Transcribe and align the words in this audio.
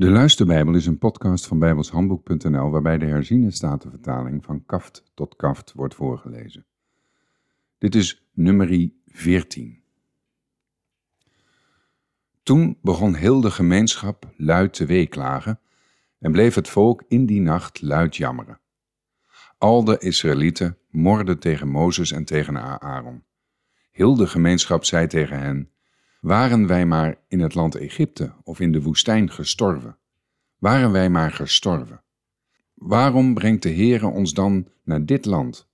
De 0.00 0.10
Luisterbijbel 0.10 0.74
is 0.74 0.86
een 0.86 0.98
podcast 0.98 1.46
van 1.46 1.58
bijbelshandboek.nl 1.58 2.70
waarbij 2.70 2.98
de 2.98 3.06
herziene 3.06 3.50
statenvertaling 3.50 4.44
van 4.44 4.64
kaft 4.66 5.04
tot 5.14 5.36
kaft 5.36 5.72
wordt 5.72 5.94
voorgelezen. 5.94 6.66
Dit 7.78 7.94
is 7.94 8.28
nummerie 8.32 9.02
14. 9.06 9.82
Toen 12.42 12.78
begon 12.82 13.14
heel 13.14 13.40
de 13.40 13.50
gemeenschap 13.50 14.32
luid 14.36 14.74
te 14.74 14.86
weeklagen 14.86 15.60
en 16.18 16.32
bleef 16.32 16.54
het 16.54 16.68
volk 16.68 17.04
in 17.08 17.26
die 17.26 17.40
nacht 17.40 17.82
luid 17.82 18.16
jammeren. 18.16 18.60
Al 19.58 19.84
de 19.84 19.98
Israëlieten 19.98 20.78
morden 20.90 21.38
tegen 21.38 21.68
Mozes 21.68 22.12
en 22.12 22.24
tegen 22.24 22.80
Aaron. 22.80 23.24
Heel 23.90 24.14
de 24.14 24.26
gemeenschap 24.26 24.84
zei 24.84 25.06
tegen 25.06 25.38
hen: 25.38 25.70
waren 26.20 26.66
wij 26.66 26.86
maar 26.86 27.18
in 27.28 27.40
het 27.40 27.54
land 27.54 27.74
Egypte 27.74 28.32
of 28.42 28.60
in 28.60 28.72
de 28.72 28.82
woestijn 28.82 29.30
gestorven? 29.30 29.96
Waren 30.58 30.92
wij 30.92 31.10
maar 31.10 31.30
gestorven? 31.30 32.02
Waarom 32.74 33.34
brengt 33.34 33.62
de 33.62 33.74
Heere 33.74 34.06
ons 34.06 34.34
dan 34.34 34.68
naar 34.84 35.04
dit 35.04 35.24
land, 35.24 35.68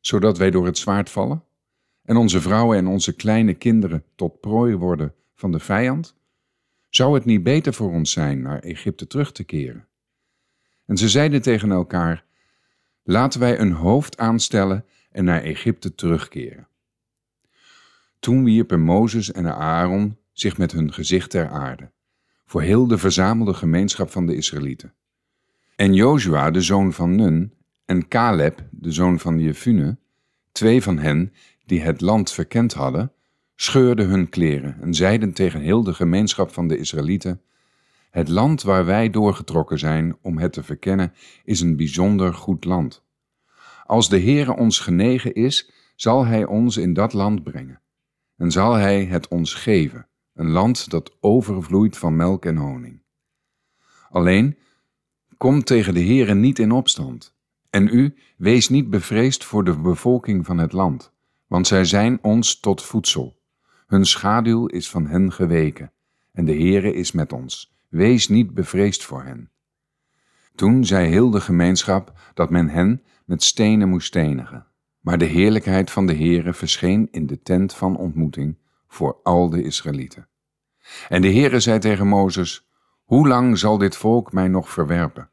zodat 0.00 0.38
wij 0.38 0.50
door 0.50 0.66
het 0.66 0.78
zwaard 0.78 1.10
vallen 1.10 1.44
en 2.02 2.16
onze 2.16 2.40
vrouwen 2.40 2.78
en 2.78 2.86
onze 2.86 3.14
kleine 3.14 3.54
kinderen 3.54 4.04
tot 4.14 4.40
prooi 4.40 4.74
worden 4.74 5.14
van 5.34 5.52
de 5.52 5.58
vijand? 5.58 6.16
Zou 6.88 7.14
het 7.14 7.24
niet 7.24 7.42
beter 7.42 7.74
voor 7.74 7.90
ons 7.90 8.12
zijn 8.12 8.42
naar 8.42 8.58
Egypte 8.58 9.06
terug 9.06 9.32
te 9.32 9.44
keren? 9.44 9.86
En 10.86 10.96
ze 10.96 11.08
zeiden 11.08 11.42
tegen 11.42 11.70
elkaar: 11.70 12.24
Laten 13.02 13.40
wij 13.40 13.58
een 13.58 13.72
hoofd 13.72 14.18
aanstellen 14.18 14.84
en 15.10 15.24
naar 15.24 15.42
Egypte 15.42 15.94
terugkeren. 15.94 16.68
Toen 18.18 18.44
wierpen 18.44 18.80
Mozes 18.80 19.32
en 19.32 19.54
Aaron 19.54 20.16
zich 20.32 20.58
met 20.58 20.72
hun 20.72 20.92
gezicht 20.92 21.30
ter 21.30 21.48
aarde, 21.48 21.90
voor 22.46 22.62
heel 22.62 22.86
de 22.86 22.98
verzamelde 22.98 23.54
gemeenschap 23.54 24.10
van 24.10 24.26
de 24.26 24.36
Israëlieten. 24.36 24.94
En 25.76 25.94
Jozua, 25.94 26.50
de 26.50 26.60
zoon 26.60 26.92
van 26.92 27.14
Nun, 27.14 27.52
en 27.84 28.08
Caleb, 28.08 28.68
de 28.70 28.92
zoon 28.92 29.18
van 29.18 29.40
Jefune, 29.40 29.98
twee 30.52 30.82
van 30.82 30.98
hen 30.98 31.32
die 31.66 31.80
het 31.80 32.00
land 32.00 32.32
verkend 32.32 32.72
hadden, 32.72 33.12
scheurden 33.56 34.08
hun 34.08 34.28
kleren 34.28 34.76
en 34.80 34.94
zeiden 34.94 35.32
tegen 35.32 35.60
heel 35.60 35.82
de 35.82 35.94
gemeenschap 35.94 36.52
van 36.52 36.68
de 36.68 36.78
Israëlieten: 36.78 37.40
Het 38.10 38.28
land 38.28 38.62
waar 38.62 38.84
wij 38.84 39.10
doorgetrokken 39.10 39.78
zijn 39.78 40.16
om 40.22 40.38
het 40.38 40.52
te 40.52 40.62
verkennen, 40.62 41.12
is 41.44 41.60
een 41.60 41.76
bijzonder 41.76 42.34
goed 42.34 42.64
land. 42.64 43.04
Als 43.84 44.08
de 44.08 44.20
Heere 44.20 44.56
ons 44.56 44.78
genegen 44.78 45.34
is, 45.34 45.70
zal 45.96 46.26
Hij 46.26 46.44
ons 46.44 46.76
in 46.76 46.92
dat 46.92 47.12
land 47.12 47.42
brengen 47.42 47.80
en 48.38 48.50
zal 48.50 48.74
hij 48.74 49.04
het 49.04 49.28
ons 49.28 49.54
geven, 49.54 50.08
een 50.34 50.50
land 50.50 50.90
dat 50.90 51.16
overvloeit 51.20 51.98
van 51.98 52.16
melk 52.16 52.44
en 52.44 52.56
honing. 52.56 53.02
Alleen, 54.10 54.58
kom 55.36 55.64
tegen 55.64 55.94
de 55.94 56.04
Heere 56.04 56.34
niet 56.34 56.58
in 56.58 56.72
opstand, 56.72 57.36
en 57.70 57.88
u 57.88 58.14
wees 58.36 58.68
niet 58.68 58.90
bevreesd 58.90 59.44
voor 59.44 59.64
de 59.64 59.78
bevolking 59.78 60.46
van 60.46 60.58
het 60.58 60.72
land, 60.72 61.12
want 61.46 61.66
zij 61.66 61.84
zijn 61.84 62.18
ons 62.22 62.60
tot 62.60 62.82
voedsel. 62.82 63.40
Hun 63.86 64.06
schaduw 64.06 64.66
is 64.66 64.90
van 64.90 65.06
hen 65.06 65.32
geweken, 65.32 65.92
en 66.32 66.44
de 66.44 66.54
Heere 66.54 66.94
is 66.94 67.12
met 67.12 67.32
ons. 67.32 67.76
Wees 67.88 68.28
niet 68.28 68.54
bevreesd 68.54 69.04
voor 69.04 69.22
hen. 69.22 69.50
Toen 70.54 70.84
zei 70.84 71.08
heel 71.08 71.30
de 71.30 71.40
gemeenschap 71.40 72.12
dat 72.34 72.50
men 72.50 72.68
hen 72.68 73.02
met 73.24 73.42
stenen 73.42 73.88
moest 73.88 74.06
stenigen. 74.06 74.66
Maar 75.00 75.18
de 75.18 75.24
heerlijkheid 75.24 75.90
van 75.90 76.06
de 76.06 76.14
Heere 76.14 76.54
verscheen 76.54 77.08
in 77.10 77.26
de 77.26 77.42
tent 77.42 77.74
van 77.74 77.96
ontmoeting 77.96 78.58
voor 78.88 79.20
al 79.22 79.50
de 79.50 79.62
Israëlieten. 79.62 80.28
En 81.08 81.22
de 81.22 81.32
Heere 81.32 81.60
zei 81.60 81.78
tegen 81.78 82.06
Mozes, 82.06 82.68
Hoe 83.04 83.28
lang 83.28 83.58
zal 83.58 83.78
dit 83.78 83.96
volk 83.96 84.32
mij 84.32 84.48
nog 84.48 84.70
verwerpen? 84.70 85.30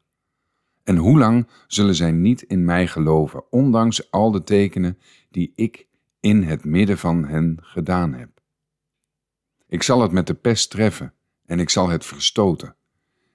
En 0.84 0.96
hoe 0.96 1.18
lang 1.18 1.48
zullen 1.66 1.94
zij 1.94 2.12
niet 2.12 2.42
in 2.42 2.64
mij 2.64 2.86
geloven, 2.86 3.44
ondanks 3.50 4.10
al 4.10 4.30
de 4.30 4.42
tekenen 4.42 4.98
die 5.30 5.52
ik 5.54 5.86
in 6.20 6.42
het 6.42 6.64
midden 6.64 6.98
van 6.98 7.24
hen 7.24 7.58
gedaan 7.60 8.14
heb? 8.14 8.40
Ik 9.68 9.82
zal 9.82 10.00
het 10.00 10.12
met 10.12 10.26
de 10.26 10.34
pest 10.34 10.70
treffen 10.70 11.14
en 11.46 11.60
ik 11.60 11.70
zal 11.70 11.88
het 11.88 12.06
verstoten. 12.06 12.76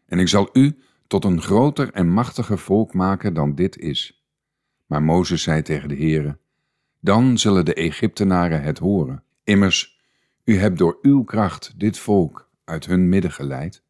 En 0.06 0.20
ik 0.20 0.28
zal 0.28 0.50
u 0.54 0.78
tot 1.08 1.26
een 1.26 1.42
groter 1.42 1.94
en 1.94 2.10
machtiger 2.10 2.58
volk 2.58 2.94
maken 2.94 3.34
dan 3.34 3.56
dit 3.56 3.78
is. 3.78 4.21
Maar 4.92 5.04
Mozes 5.04 5.44
zei 5.44 5.62
tegen 5.62 5.90
de 5.90 5.96
Heere, 5.96 6.38
dan 7.00 7.38
zullen 7.38 7.66
de 7.66 7.74
Egyptenaren 7.74 8.62
het 8.62 8.78
horen. 8.78 9.24
Immers, 9.44 10.02
u 10.44 10.58
hebt 10.58 10.78
door 10.78 10.98
uw 11.02 11.24
kracht 11.24 11.80
dit 11.80 11.98
volk 11.98 12.50
uit 12.64 12.86
hun 12.86 13.10
midden 13.10 13.32
geleid. 13.32 13.84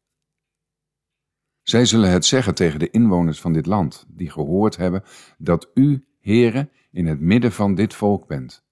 Zij 1.62 1.84
zullen 1.84 2.10
het 2.10 2.24
zeggen 2.24 2.54
tegen 2.54 2.78
de 2.78 2.90
inwoners 2.90 3.40
van 3.40 3.52
dit 3.52 3.66
land, 3.66 4.04
die 4.08 4.30
gehoord 4.30 4.76
hebben 4.76 5.02
dat 5.38 5.70
u, 5.74 6.04
Heere, 6.20 6.70
in 6.90 7.06
het 7.06 7.20
midden 7.20 7.52
van 7.52 7.74
dit 7.74 7.94
volk 7.94 8.26
bent. 8.26 8.64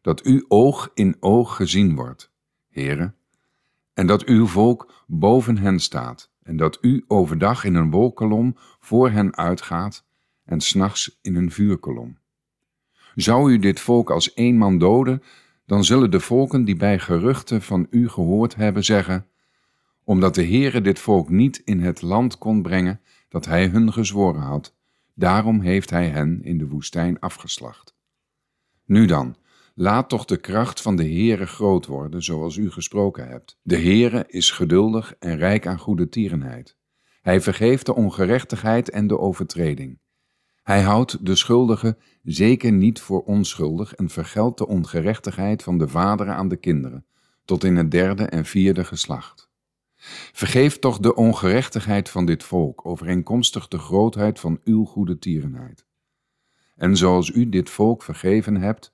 Dat 0.00 0.26
u 0.26 0.44
oog 0.48 0.90
in 0.94 1.16
oog 1.20 1.56
gezien 1.56 1.94
wordt, 1.94 2.32
Heere, 2.68 3.14
en 3.94 4.06
dat 4.06 4.24
uw 4.24 4.46
volk 4.46 5.04
boven 5.06 5.58
hen 5.58 5.80
staat, 5.80 6.32
en 6.42 6.56
dat 6.56 6.78
u 6.80 7.04
overdag 7.06 7.64
in 7.64 7.74
een 7.74 7.90
wolkolom 7.90 8.56
voor 8.80 9.10
hen 9.10 9.36
uitgaat 9.36 10.06
en 10.48 10.60
s'nachts 10.60 11.18
in 11.22 11.34
een 11.34 11.50
vuurkolom. 11.50 12.18
Zou 13.14 13.52
u 13.52 13.58
dit 13.58 13.80
volk 13.80 14.10
als 14.10 14.34
één 14.34 14.56
man 14.56 14.78
doden, 14.78 15.22
dan 15.66 15.84
zullen 15.84 16.10
de 16.10 16.20
volken 16.20 16.64
die 16.64 16.76
bij 16.76 16.98
geruchten 16.98 17.62
van 17.62 17.86
u 17.90 18.08
gehoord 18.08 18.54
hebben 18.54 18.84
zeggen, 18.84 19.26
omdat 20.04 20.34
de 20.34 20.44
Heere 20.44 20.80
dit 20.80 20.98
volk 20.98 21.28
niet 21.28 21.62
in 21.64 21.80
het 21.80 22.02
land 22.02 22.38
kon 22.38 22.62
brengen 22.62 23.00
dat 23.28 23.46
hij 23.46 23.66
hun 23.66 23.92
gezworen 23.92 24.40
had, 24.40 24.74
daarom 25.14 25.60
heeft 25.60 25.90
hij 25.90 26.08
hen 26.08 26.42
in 26.42 26.58
de 26.58 26.68
woestijn 26.68 27.20
afgeslacht. 27.20 27.94
Nu 28.84 29.06
dan, 29.06 29.36
laat 29.74 30.08
toch 30.08 30.24
de 30.24 30.36
kracht 30.36 30.82
van 30.82 30.96
de 30.96 31.04
Heere 31.04 31.46
groot 31.46 31.86
worden, 31.86 32.22
zoals 32.22 32.56
u 32.56 32.70
gesproken 32.70 33.28
hebt. 33.28 33.58
De 33.62 33.78
Heere 33.78 34.24
is 34.28 34.50
geduldig 34.50 35.14
en 35.18 35.36
rijk 35.36 35.66
aan 35.66 35.78
goede 35.78 36.08
tierenheid. 36.08 36.76
Hij 37.22 37.40
vergeeft 37.40 37.86
de 37.86 37.94
ongerechtigheid 37.94 38.90
en 38.90 39.06
de 39.06 39.18
overtreding. 39.18 39.98
Hij 40.68 40.82
houdt 40.82 41.26
de 41.26 41.34
schuldige 41.34 41.96
zeker 42.22 42.72
niet 42.72 43.00
voor 43.00 43.22
onschuldig 43.22 43.94
en 43.94 44.08
vergeldt 44.08 44.58
de 44.58 44.66
ongerechtigheid 44.66 45.62
van 45.62 45.78
de 45.78 45.88
vaderen 45.88 46.34
aan 46.34 46.48
de 46.48 46.56
kinderen, 46.56 47.06
tot 47.44 47.64
in 47.64 47.76
het 47.76 47.90
derde 47.90 48.24
en 48.24 48.44
vierde 48.44 48.84
geslacht. 48.84 49.50
Vergeef 50.32 50.78
toch 50.78 50.98
de 50.98 51.14
ongerechtigheid 51.14 52.08
van 52.10 52.26
dit 52.26 52.42
volk, 52.42 52.86
overeenkomstig 52.86 53.68
de 53.68 53.78
grootheid 53.78 54.40
van 54.40 54.60
uw 54.64 54.84
goede 54.84 55.18
tierenheid. 55.18 55.86
En 56.74 56.96
zoals 56.96 57.28
u 57.28 57.48
dit 57.48 57.70
volk 57.70 58.02
vergeven 58.02 58.56
hebt, 58.56 58.92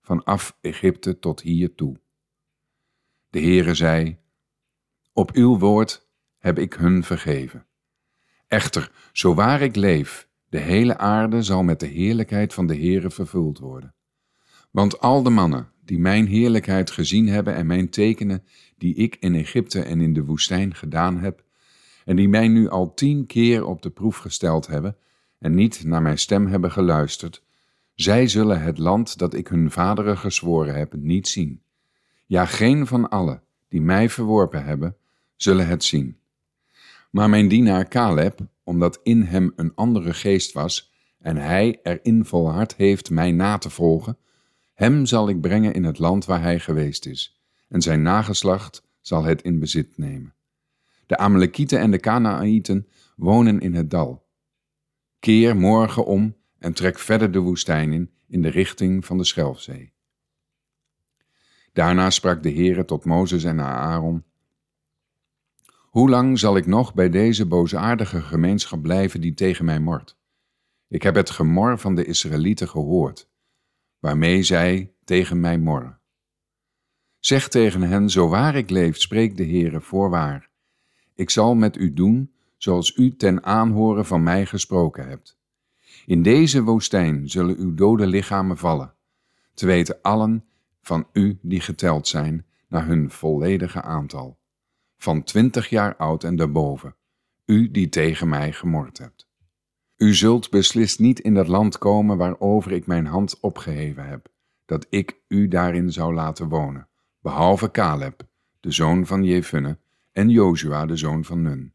vanaf 0.00 0.56
Egypte 0.60 1.18
tot 1.18 1.40
hier 1.40 1.74
toe. 1.74 2.00
De 3.30 3.40
Heere 3.40 3.74
zei, 3.74 4.18
op 5.12 5.30
uw 5.32 5.58
woord 5.58 6.08
heb 6.38 6.58
ik 6.58 6.72
hun 6.72 7.04
vergeven. 7.04 7.66
Echter, 8.48 8.92
zo 9.12 9.34
waar 9.34 9.60
ik 9.60 9.76
leef, 9.76 10.30
de 10.52 10.58
hele 10.58 10.98
aarde 10.98 11.42
zal 11.42 11.62
met 11.62 11.80
de 11.80 11.86
heerlijkheid 11.86 12.54
van 12.54 12.66
de 12.66 12.76
Heere 12.76 13.10
vervuld 13.10 13.58
worden. 13.58 13.94
Want 14.70 15.00
al 15.00 15.22
de 15.22 15.30
mannen 15.30 15.68
die 15.84 15.98
mijn 15.98 16.26
heerlijkheid 16.26 16.90
gezien 16.90 17.28
hebben 17.28 17.54
en 17.54 17.66
mijn 17.66 17.88
tekenen 17.88 18.44
die 18.76 18.94
ik 18.94 19.16
in 19.20 19.34
Egypte 19.34 19.82
en 19.82 20.00
in 20.00 20.12
de 20.12 20.24
woestijn 20.24 20.74
gedaan 20.74 21.18
heb, 21.18 21.44
en 22.04 22.16
die 22.16 22.28
mij 22.28 22.48
nu 22.48 22.68
al 22.68 22.94
tien 22.94 23.26
keer 23.26 23.64
op 23.64 23.82
de 23.82 23.90
proef 23.90 24.16
gesteld 24.16 24.66
hebben 24.66 24.96
en 25.38 25.54
niet 25.54 25.84
naar 25.84 26.02
mijn 26.02 26.18
stem 26.18 26.46
hebben 26.46 26.72
geluisterd, 26.72 27.42
zij 27.94 28.28
zullen 28.28 28.62
het 28.62 28.78
land 28.78 29.18
dat 29.18 29.34
ik 29.34 29.48
hun 29.48 29.70
vaderen 29.70 30.18
gezworen 30.18 30.74
heb 30.74 30.94
niet 30.94 31.28
zien. 31.28 31.62
Ja, 32.26 32.46
geen 32.46 32.86
van 32.86 33.08
allen 33.08 33.42
die 33.68 33.80
mij 33.80 34.08
verworpen 34.08 34.64
hebben, 34.64 34.96
zullen 35.36 35.66
het 35.66 35.84
zien. 35.84 36.16
Maar 37.10 37.30
mijn 37.30 37.48
dienaar 37.48 37.88
Caleb, 37.88 38.40
omdat 38.64 39.00
in 39.02 39.22
hem 39.22 39.52
een 39.56 39.74
andere 39.74 40.14
geest 40.14 40.52
was 40.52 40.92
en 41.18 41.36
hij 41.36 41.80
erin 41.82 42.24
volhard 42.24 42.76
heeft 42.76 43.10
mij 43.10 43.32
na 43.32 43.58
te 43.58 43.70
volgen, 43.70 44.18
hem 44.74 45.06
zal 45.06 45.28
ik 45.28 45.40
brengen 45.40 45.74
in 45.74 45.84
het 45.84 45.98
land 45.98 46.24
waar 46.24 46.42
hij 46.42 46.58
geweest 46.58 47.06
is, 47.06 47.42
en 47.68 47.82
zijn 47.82 48.02
nageslacht 48.02 48.88
zal 49.00 49.24
het 49.24 49.42
in 49.42 49.58
bezit 49.58 49.98
nemen. 49.98 50.34
De 51.06 51.16
Amalekieten 51.16 51.78
en 51.78 51.90
de 51.90 51.98
Kanaanieten 51.98 52.88
wonen 53.16 53.60
in 53.60 53.74
het 53.74 53.90
dal. 53.90 54.26
Keer 55.18 55.56
morgen 55.56 56.06
om 56.06 56.36
en 56.58 56.72
trek 56.72 56.98
verder 56.98 57.32
de 57.32 57.38
woestijn 57.38 57.92
in, 57.92 58.10
in 58.28 58.42
de 58.42 58.48
richting 58.48 59.04
van 59.04 59.18
de 59.18 59.24
Schelfzee. 59.24 59.92
Daarna 61.72 62.10
sprak 62.10 62.42
de 62.42 62.52
Heere 62.52 62.84
tot 62.84 63.04
Mozes 63.04 63.44
en 63.44 63.60
Aaron, 63.60 64.24
hoe 65.92 66.10
lang 66.10 66.38
zal 66.38 66.56
ik 66.56 66.66
nog 66.66 66.94
bij 66.94 67.08
deze 67.08 67.46
boosaardige 67.46 68.20
gemeenschap 68.20 68.82
blijven 68.82 69.20
die 69.20 69.34
tegen 69.34 69.64
mij 69.64 69.80
mort? 69.80 70.16
Ik 70.88 71.02
heb 71.02 71.14
het 71.14 71.30
gemor 71.30 71.78
van 71.78 71.94
de 71.94 72.04
Israëlieten 72.04 72.68
gehoord, 72.68 73.28
waarmee 73.98 74.42
zij 74.42 74.94
tegen 75.04 75.40
mij 75.40 75.58
morren. 75.58 75.98
Zeg 77.18 77.48
tegen 77.48 77.82
hen, 77.82 78.10
zo 78.10 78.28
waar 78.28 78.54
ik 78.54 78.70
leef, 78.70 78.96
spreekt 78.96 79.36
de 79.36 79.44
Heere 79.44 79.80
voorwaar. 79.80 80.50
ik 81.14 81.30
zal 81.30 81.54
met 81.54 81.76
u 81.76 81.92
doen 81.92 82.32
zoals 82.56 82.96
u 82.96 83.16
ten 83.16 83.44
aanhoren 83.44 84.06
van 84.06 84.22
mij 84.22 84.46
gesproken 84.46 85.08
hebt. 85.08 85.38
In 86.06 86.22
deze 86.22 86.62
woestijn 86.62 87.28
zullen 87.28 87.58
uw 87.58 87.74
dode 87.74 88.06
lichamen 88.06 88.58
vallen, 88.58 88.94
te 89.54 89.66
weten 89.66 89.98
allen 90.02 90.44
van 90.80 91.06
u 91.12 91.38
die 91.42 91.60
geteld 91.60 92.08
zijn 92.08 92.46
naar 92.68 92.86
hun 92.86 93.10
volledige 93.10 93.82
aantal, 93.82 94.40
van 95.02 95.22
twintig 95.22 95.68
jaar 95.68 95.96
oud 95.96 96.24
en 96.24 96.36
daarboven, 96.36 96.96
u 97.44 97.70
die 97.70 97.88
tegen 97.88 98.28
mij 98.28 98.52
gemord 98.52 98.98
hebt. 98.98 99.28
U 99.96 100.14
zult 100.14 100.50
beslist 100.50 100.98
niet 100.98 101.20
in 101.20 101.34
dat 101.34 101.48
land 101.48 101.78
komen 101.78 102.16
waarover 102.16 102.72
ik 102.72 102.86
mijn 102.86 103.06
hand 103.06 103.40
opgeheven 103.40 104.08
heb, 104.08 104.28
dat 104.64 104.86
ik 104.90 105.20
u 105.28 105.48
daarin 105.48 105.92
zou 105.92 106.14
laten 106.14 106.48
wonen, 106.48 106.88
behalve 107.20 107.70
Caleb, 107.70 108.26
de 108.60 108.70
zoon 108.70 109.06
van 109.06 109.24
Jefunne, 109.24 109.78
en 110.12 110.28
Jozua, 110.28 110.86
de 110.86 110.96
zoon 110.96 111.24
van 111.24 111.42
Nun. 111.42 111.74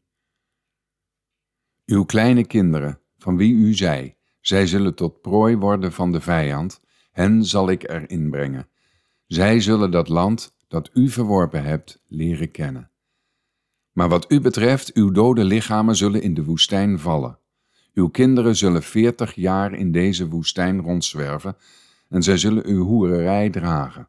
Uw 1.86 2.04
kleine 2.04 2.46
kinderen, 2.46 3.00
van 3.18 3.36
wie 3.36 3.54
u 3.54 3.74
zei, 3.74 4.14
zij 4.40 4.66
zullen 4.66 4.94
tot 4.94 5.20
prooi 5.20 5.56
worden 5.56 5.92
van 5.92 6.12
de 6.12 6.20
vijand, 6.20 6.80
hen 7.10 7.44
zal 7.44 7.70
ik 7.70 7.88
erin 7.88 8.30
brengen. 8.30 8.68
Zij 9.26 9.60
zullen 9.60 9.90
dat 9.90 10.08
land 10.08 10.54
dat 10.68 10.90
u 10.94 11.08
verworpen 11.08 11.62
hebt 11.62 12.04
leren 12.06 12.50
kennen. 12.50 12.90
Maar 13.98 14.08
wat 14.08 14.32
u 14.32 14.40
betreft, 14.40 14.92
uw 14.94 15.10
dode 15.10 15.44
lichamen 15.44 15.96
zullen 15.96 16.22
in 16.22 16.34
de 16.34 16.44
woestijn 16.44 16.98
vallen. 16.98 17.38
Uw 17.94 18.08
kinderen 18.08 18.56
zullen 18.56 18.82
veertig 18.82 19.34
jaar 19.34 19.74
in 19.74 19.92
deze 19.92 20.28
woestijn 20.28 20.80
rondzwerven, 20.80 21.56
en 22.08 22.22
zij 22.22 22.36
zullen 22.36 22.66
uw 22.66 22.84
hoererij 22.84 23.50
dragen, 23.50 24.08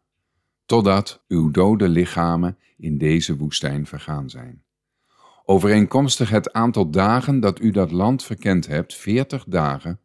totdat 0.66 1.24
uw 1.28 1.52
dode 1.52 1.88
lichamen 1.88 2.58
in 2.78 2.98
deze 2.98 3.38
woestijn 3.38 3.86
vergaan 3.86 4.30
zijn. 4.30 4.64
Overeenkomstig 5.46 6.30
het 6.30 6.54
aantal 6.54 6.90
dagen 6.90 7.40
dat 7.40 7.62
u 7.62 7.72
dat 7.72 7.92
land 7.92 8.24
verkend 8.24 8.68
hebt, 8.68 8.96
veertig 8.96 9.44
dagen, 9.48 10.00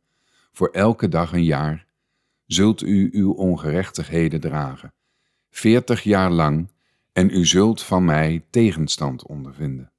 voor 0.52 0.68
elke 0.68 1.08
dag 1.08 1.32
een 1.32 1.44
jaar, 1.44 1.86
zult 2.46 2.82
u 2.82 3.08
uw 3.12 3.32
ongerechtigheden 3.32 4.40
dragen, 4.40 4.92
veertig 5.50 6.02
jaar 6.02 6.30
lang, 6.30 6.68
en 7.14 7.30
u 7.30 7.46
zult 7.46 7.82
van 7.82 8.04
mij 8.04 8.44
tegenstand 8.50 9.26
ondervinden. 9.26 9.92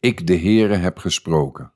Ik, 0.00 0.26
de 0.26 0.38
Heere, 0.38 0.76
heb 0.76 0.98
gesproken. 0.98 1.72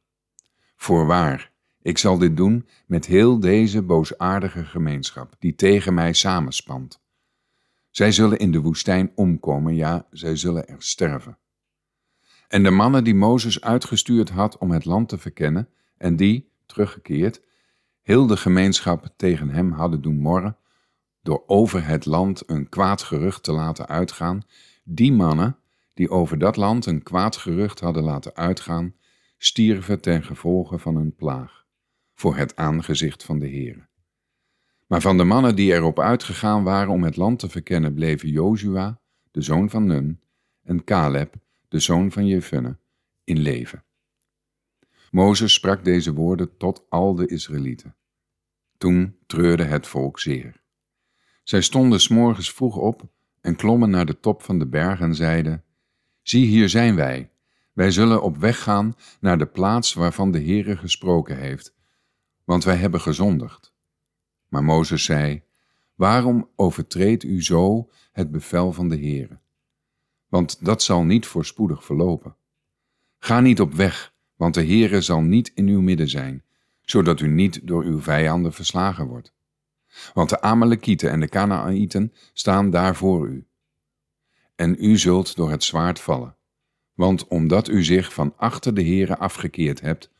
Voorwaar, 0.76 1.52
ik 1.82 1.98
zal 1.98 2.18
dit 2.18 2.36
doen 2.36 2.68
met 2.86 3.06
heel 3.06 3.40
deze 3.40 3.82
boosaardige 3.82 4.64
gemeenschap, 4.64 5.34
die 5.38 5.54
tegen 5.54 5.94
mij 5.94 6.12
samenspant. 6.12 7.02
Zij 7.90 8.12
zullen 8.12 8.38
in 8.38 8.52
de 8.52 8.60
woestijn 8.60 9.12
omkomen, 9.14 9.74
ja, 9.74 10.06
zij 10.10 10.36
zullen 10.36 10.68
er 10.68 10.82
sterven. 10.82 11.38
En 12.48 12.62
de 12.62 12.70
mannen 12.70 13.04
die 13.04 13.14
Mozes 13.14 13.60
uitgestuurd 13.60 14.30
had 14.30 14.58
om 14.58 14.70
het 14.70 14.84
land 14.84 15.08
te 15.08 15.18
verkennen, 15.18 15.68
en 15.96 16.16
die, 16.16 16.52
teruggekeerd, 16.66 17.42
heel 18.02 18.26
de 18.26 18.36
gemeenschap 18.36 19.08
tegen 19.16 19.50
hem 19.50 19.72
hadden 19.72 20.02
doen 20.02 20.18
morren, 20.18 20.56
door 21.22 21.42
over 21.46 21.86
het 21.86 22.06
land 22.06 22.42
een 22.46 22.68
kwaad 22.68 23.02
gerucht 23.02 23.42
te 23.42 23.52
laten 23.52 23.88
uitgaan, 23.88 24.42
die 24.84 25.12
mannen 25.12 25.58
die 25.94 26.10
over 26.10 26.38
dat 26.38 26.56
land 26.56 26.86
een 26.86 27.02
kwaad 27.02 27.36
gerucht 27.36 27.80
hadden 27.80 28.02
laten 28.02 28.34
uitgaan, 28.34 28.94
stierven 29.38 30.00
ten 30.00 30.22
gevolge 30.22 30.78
van 30.78 30.96
een 30.96 31.14
plaag, 31.14 31.66
voor 32.14 32.36
het 32.36 32.56
aangezicht 32.56 33.24
van 33.24 33.38
de 33.38 33.48
Heere. 33.48 33.88
Maar 34.86 35.00
van 35.00 35.16
de 35.16 35.24
mannen 35.24 35.56
die 35.56 35.72
erop 35.72 36.00
uitgegaan 36.00 36.64
waren 36.64 36.92
om 36.92 37.04
het 37.04 37.16
land 37.16 37.38
te 37.38 37.48
verkennen, 37.48 37.94
bleven 37.94 38.28
Jozua, 38.28 39.00
de 39.30 39.42
zoon 39.42 39.70
van 39.70 39.84
Nun, 39.84 40.20
en 40.62 40.84
Caleb, 40.84 41.34
de 41.68 41.78
zoon 41.78 42.12
van 42.12 42.26
Jefunne, 42.26 42.78
in 43.24 43.38
leven. 43.38 43.84
Mozes 45.10 45.52
sprak 45.52 45.84
deze 45.84 46.14
woorden 46.14 46.56
tot 46.56 46.86
al 46.88 47.14
de 47.14 47.26
Israëlieten. 47.26 47.96
Toen 48.78 49.16
treurde 49.26 49.64
het 49.64 49.86
volk 49.86 50.20
zeer. 50.20 50.59
Zij 51.50 51.60
stonden 51.60 52.00
s 52.00 52.08
morgens 52.08 52.52
vroeg 52.52 52.76
op 52.76 53.02
en 53.40 53.56
klommen 53.56 53.90
naar 53.90 54.06
de 54.06 54.20
top 54.20 54.42
van 54.42 54.58
de 54.58 54.66
berg 54.66 55.00
en 55.00 55.14
zeiden: 55.14 55.64
Zie, 56.22 56.46
hier 56.46 56.68
zijn 56.68 56.96
wij. 56.96 57.30
Wij 57.72 57.90
zullen 57.90 58.22
op 58.22 58.36
weg 58.36 58.62
gaan 58.62 58.94
naar 59.20 59.38
de 59.38 59.46
plaats 59.46 59.94
waarvan 59.94 60.30
de 60.30 60.38
Heere 60.38 60.76
gesproken 60.76 61.38
heeft, 61.38 61.74
want 62.44 62.64
wij 62.64 62.76
hebben 62.76 63.00
gezondigd. 63.00 63.74
Maar 64.48 64.64
Mozes 64.64 65.04
zei: 65.04 65.42
Waarom 65.94 66.48
overtreedt 66.56 67.22
u 67.22 67.42
zo 67.42 67.90
het 68.12 68.30
bevel 68.30 68.72
van 68.72 68.88
de 68.88 68.96
Heere? 68.96 69.38
Want 70.28 70.64
dat 70.64 70.82
zal 70.82 71.04
niet 71.04 71.26
voorspoedig 71.26 71.84
verlopen. 71.84 72.36
Ga 73.18 73.40
niet 73.40 73.60
op 73.60 73.74
weg, 73.74 74.14
want 74.36 74.54
de 74.54 74.64
Heere 74.66 75.00
zal 75.00 75.20
niet 75.20 75.52
in 75.54 75.66
uw 75.66 75.80
midden 75.80 76.08
zijn, 76.08 76.44
zodat 76.82 77.20
u 77.20 77.28
niet 77.28 77.66
door 77.66 77.84
uw 77.84 78.00
vijanden 78.00 78.52
verslagen 78.52 79.06
wordt. 79.06 79.38
Want 80.14 80.28
de 80.28 80.40
Amalekieten 80.40 81.10
en 81.10 81.20
de 81.20 81.28
Kanaanieten 81.28 82.12
staan 82.32 82.70
daar 82.70 82.96
voor 82.96 83.28
u. 83.28 83.46
En 84.54 84.76
u 84.78 84.98
zult 84.98 85.36
door 85.36 85.50
het 85.50 85.64
zwaard 85.64 86.00
vallen. 86.00 86.36
Want 86.94 87.28
omdat 87.28 87.68
u 87.68 87.84
zich 87.84 88.12
van 88.14 88.34
achter 88.36 88.74
de 88.74 88.82
Heere 88.82 89.18
afgekeerd 89.18 89.80
hebt, 89.80 90.10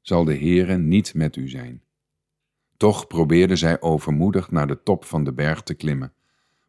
zal 0.00 0.24
de 0.24 0.36
Heere 0.36 0.76
niet 0.76 1.14
met 1.14 1.36
u 1.36 1.48
zijn. 1.48 1.82
Toch 2.76 3.06
probeerden 3.06 3.58
zij 3.58 3.80
overmoedig 3.80 4.50
naar 4.50 4.66
de 4.66 4.82
top 4.82 5.04
van 5.04 5.24
de 5.24 5.32
berg 5.32 5.62
te 5.62 5.74
klimmen, 5.74 6.12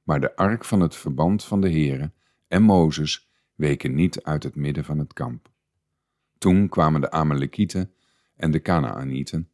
maar 0.03 0.21
de 0.21 0.35
ark 0.35 0.65
van 0.65 0.79
het 0.79 0.95
verband 0.95 1.43
van 1.43 1.61
de 1.61 1.69
Heere 1.69 2.11
en 2.47 2.61
Mozes 2.61 3.29
weken 3.55 3.95
niet 3.95 4.23
uit 4.23 4.43
het 4.43 4.55
midden 4.55 4.85
van 4.85 4.99
het 4.99 5.13
kamp. 5.13 5.51
Toen 6.37 6.69
kwamen 6.69 7.01
de 7.01 7.11
Amalekieten 7.11 7.93
en 8.35 8.51
de 8.51 8.59
Kanaanieten, 8.59 9.49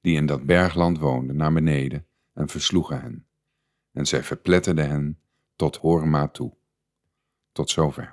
die 0.00 0.16
in 0.16 0.26
dat 0.26 0.44
bergland 0.44 0.98
woonden, 0.98 1.36
naar 1.36 1.52
beneden 1.52 2.06
en 2.34 2.48
versloegen 2.48 3.00
hen. 3.00 3.26
En 3.92 4.06
zij 4.06 4.22
verpletterden 4.22 4.88
hen 4.88 5.20
tot 5.56 5.76
Horma 5.76 6.28
toe. 6.28 6.56
Tot 7.52 7.70
zover. 7.70 8.12